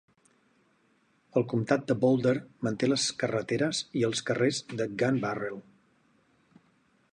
El 1.41 1.45
comtat 1.51 1.83
de 1.91 1.97
Boulder 2.05 2.33
manté 2.67 2.89
les 2.89 3.05
carreteres 3.25 3.83
i 4.01 4.05
els 4.09 4.23
carrers 4.31 4.63
de 4.81 4.91
Gunbarrel. 5.03 5.63